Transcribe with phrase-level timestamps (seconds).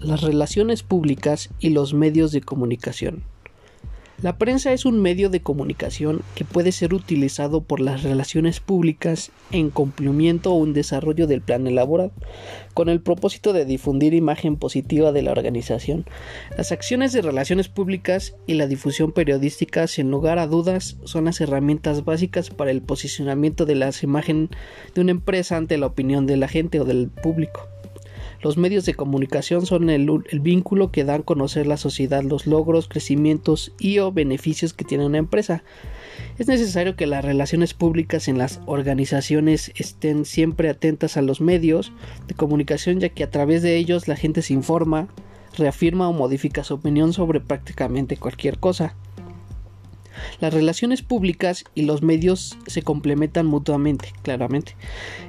[0.00, 3.22] las relaciones públicas y los medios de comunicación.
[4.20, 9.30] La prensa es un medio de comunicación que puede ser utilizado por las relaciones públicas
[9.52, 12.10] en cumplimiento o un desarrollo del plan elaborado,
[12.74, 16.04] con el propósito de difundir imagen positiva de la organización.
[16.56, 21.40] Las acciones de relaciones públicas y la difusión periodística, sin lugar a dudas, son las
[21.40, 24.50] herramientas básicas para el posicionamiento de las imagen
[24.96, 27.68] de una empresa ante la opinión de la gente o del público.
[28.40, 30.08] Los medios de comunicación son el,
[30.40, 35.04] vínculo que dan a conocer la sociedad los logros, crecimientos y o beneficios que tiene
[35.04, 35.64] una empresa.
[36.38, 41.92] Es necesario que las relaciones públicas en las organizaciones estén siempre atentas a los medios
[42.28, 45.08] de comunicación ya que a través de ellos la gente se informa,
[45.56, 48.94] reafirma o modifica su opinión sobre prácticamente cualquier cosa.
[50.40, 54.76] Las relaciones públicas y los medios se complementan mutuamente, claramente.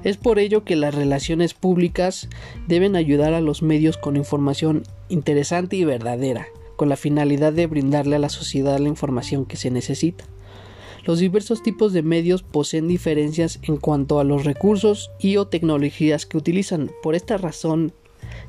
[0.04, 2.30] Es por ello que las relaciones públicas
[2.68, 8.16] deben ayudar a los medios con información interesante y verdadera, con la finalidad de brindarle
[8.16, 10.26] a la sociedad la información que se necesita.
[11.06, 16.26] Los diversos tipos de medios poseen diferencias en cuanto a los recursos y o tecnologías
[16.26, 16.92] que utilizan.
[17.02, 17.94] Por esta razón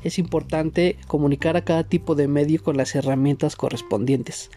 [0.03, 4.49] es importante comunicar a cada tipo de medio con las herramientas correspondientes.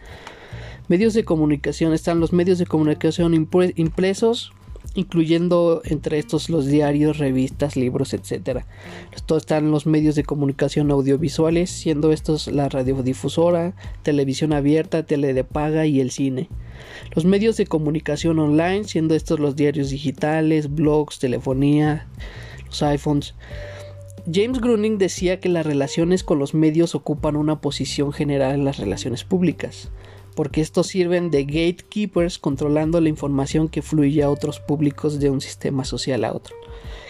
[0.87, 4.53] Medios de comunicación están los medios de comunicación impresos,
[4.93, 8.59] incluyendo entre estos los diarios, revistas, libros, etc.
[9.11, 15.43] Esto están los medios de comunicación audiovisuales, siendo estos la radiodifusora, televisión abierta, tele de
[15.43, 16.49] paga y el cine.
[17.15, 22.05] Los medios de comunicación online, siendo estos los diarios digitales, blogs, telefonía,
[22.67, 23.33] los iPhones.
[24.31, 28.77] James Gruning decía que las relaciones con los medios ocupan una posición general en las
[28.77, 29.89] relaciones públicas
[30.35, 35.41] porque estos sirven de gatekeepers controlando la información que fluye a otros públicos de un
[35.41, 36.55] sistema social a otro.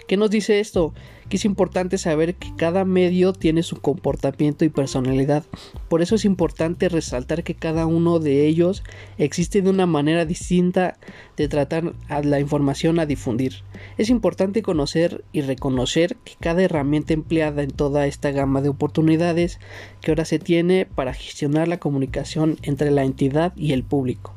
[0.07, 0.93] ¿Qué nos dice esto?
[1.29, 5.43] Que es importante saber que cada medio tiene su comportamiento y personalidad.
[5.89, 8.83] Por eso es importante resaltar que cada uno de ellos
[9.17, 10.99] existe de una manera distinta
[11.37, 13.63] de tratar a la información a difundir.
[13.97, 19.59] Es importante conocer y reconocer que cada herramienta empleada en toda esta gama de oportunidades
[20.01, 24.34] que ahora se tiene para gestionar la comunicación entre la entidad y el público.